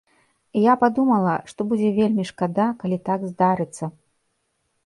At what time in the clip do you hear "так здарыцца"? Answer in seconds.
3.11-3.85